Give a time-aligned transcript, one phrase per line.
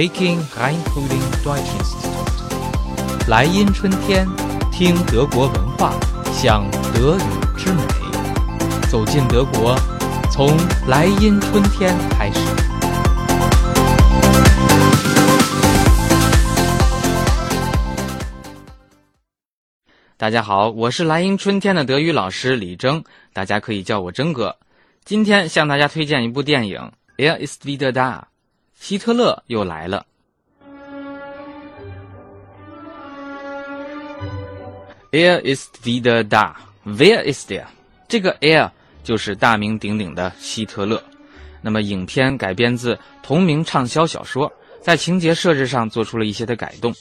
[0.00, 4.26] Peking Rheinland Deutsch Institut，莱茵春天，
[4.72, 5.92] 听德国文化，
[6.32, 7.82] 享德语之美。
[8.90, 9.78] 走进德国，
[10.32, 10.56] 从
[10.88, 12.40] 莱茵春天开始。
[20.16, 23.04] 大家好，我是莱茵春天的德语老师李征，
[23.34, 24.56] 大家可以叫我征哥。
[25.04, 26.90] 今天向大家推荐一部电影
[27.22, 28.20] 《Er ist wieder da》，
[28.80, 30.04] 希特勒又来了。
[35.12, 36.54] Er is wieder da.
[36.86, 37.66] Where is there?
[38.08, 38.70] 这个 Air
[39.04, 41.00] 就是大名鼎鼎的希特勒。
[41.60, 44.50] 那么，影片改编自同名畅销小说，
[44.80, 46.92] 在情节设置上做出了一些的改动。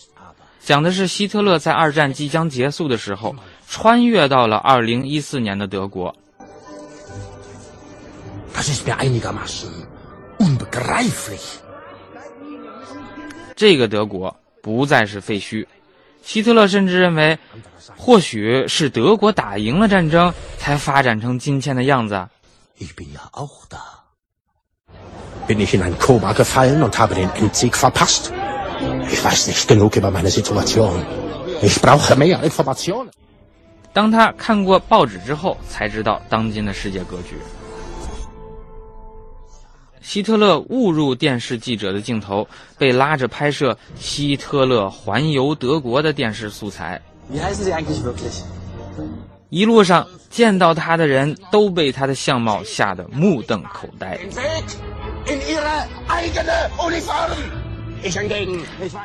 [0.60, 3.34] 讲的是希特勒在二战即将结束的时候，
[3.70, 6.14] 穿越到了二零一四年的德国。
[13.60, 15.68] 这个德国不再是废墟，
[16.24, 17.38] 希特勒甚至认为，
[17.98, 22.26] 或许是德国打赢了战争，才发展成今天的样子。
[33.92, 37.36] 当他看过报纸之后，才知道当今的世界格局。
[40.02, 42.48] 希特勒误入电视记者的镜头，
[42.78, 47.02] 被拉着拍摄希特勒环游德国的电视素材。
[49.50, 54.20] 一路上见到他的人都被他的相貌吓得目瞪口呆。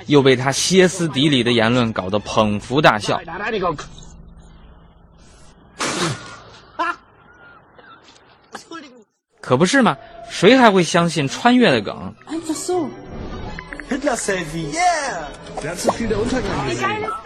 [0.07, 3.21] 又被他歇斯底里的言论搞得捧腹大笑。
[9.45, 9.95] 可不是嘛？
[10.31, 12.15] 谁还会相信穿越的梗？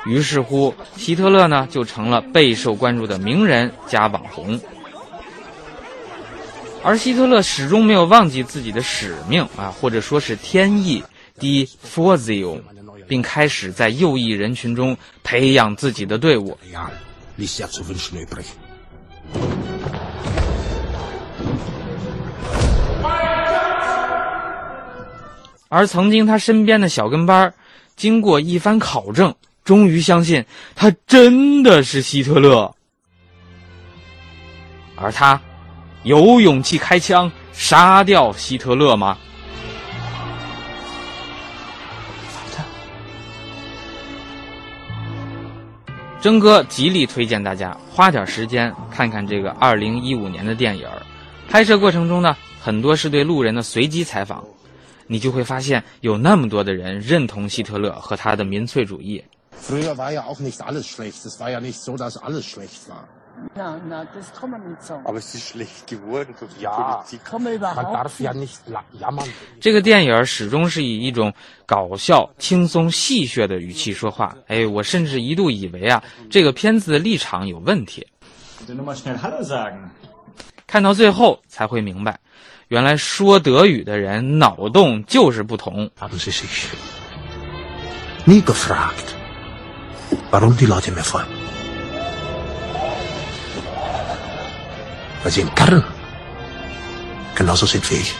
[0.04, 4.60] 于是乎，希特勒呢就成了备受关注的名人加网红。
[6.82, 11.04] 而希特勒始终没有忘记自己的使命啊，或者说是天意。
[11.38, 12.60] Die Vorzio，
[13.06, 16.58] 并开始在右翼人群中培养自己的队伍。
[25.68, 27.52] 而曾经他身边的小跟班，
[27.94, 29.34] 经过一番考证，
[29.64, 32.74] 终于相信他真的是希特勒。
[34.96, 35.40] 而他
[36.02, 39.16] 有勇气开枪杀掉希特勒吗？
[46.20, 50.84] 征哥极力推荐大家花点时间看看这个二零一五年的电影
[51.48, 54.44] 拍摄过程中呢，很多是对路人的随机采访，
[55.08, 59.22] 你就会发现有那么多的人认同希特勒和他的民粹主义。
[69.60, 71.32] 这个电影始终是以一种
[71.66, 74.36] 搞笑、轻松、戏谑的语气说话。
[74.48, 78.06] 哎，我甚至一度以为啊，这个片子的立场有问题。
[80.68, 82.20] 看到最后才会明白，
[82.68, 85.90] 原来说德语的人脑洞就是不同。
[95.24, 95.82] weil sie im Kern
[97.34, 98.14] genauso sind wie ich.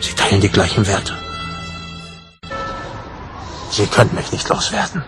[0.00, 1.14] Sie teilen die gleichen Werte.
[3.70, 5.02] Sie können mich nicht loswerden.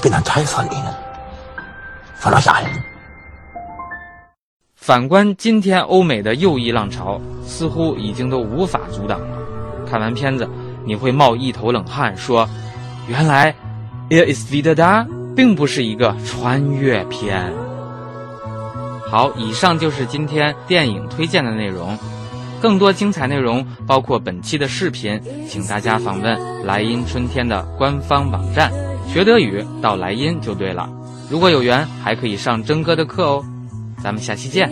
[0.00, 0.94] Ich bin ein Teil von Ihnen.
[2.20, 2.82] Von euch allen.
[4.74, 9.36] 反观今天欧美的右翼浪潮，似乎已经都无法阻挡了。
[9.86, 10.48] 看完片子，
[10.86, 12.48] 你会冒一头冷汗，说
[13.08, 13.54] ：“原来
[14.08, 15.06] iris vidada。”
[15.36, 17.52] 并不是一个穿越片。
[19.06, 21.94] 好，以上就是今天电影推荐的内容。
[22.58, 28.72] 更多精彩内容，包括本期的视频，请大家访问莱茵春天的官方网站。
[29.12, 30.88] 学德语到莱茵就对了。
[31.28, 33.44] 如果有缘，还可以上真哥的课哦。
[34.02, 34.70] 咱们下期见。